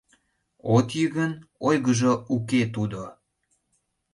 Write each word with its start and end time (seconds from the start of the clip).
—От 0.75 0.87
йӱ 0.97 1.05
гын, 1.15 1.31
ойгыжо 1.67 2.13
уке 2.35 2.61
тудо. 2.75 3.01